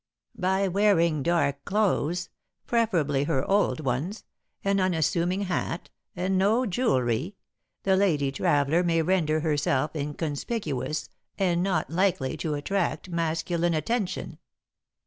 "'By 0.35 0.67
wearing 0.67 1.21
dark 1.21 1.63
clothes, 1.63 2.29
preferably 2.65 3.25
her 3.25 3.45
old 3.47 3.81
ones, 3.81 4.23
an 4.63 4.79
unassuming 4.79 5.41
hat, 5.41 5.91
and 6.15 6.39
no 6.39 6.65
jewelry, 6.65 7.35
the 7.83 7.95
lady 7.95 8.31
traveller 8.31 8.83
may 8.83 9.03
render 9.03 9.41
herself 9.41 9.95
inconspicuous 9.95 11.07
and 11.37 11.61
not 11.61 11.91
likely 11.91 12.35
to 12.37 12.55
attract 12.55 13.11
masculine 13.11 13.75
attention. 13.75 14.39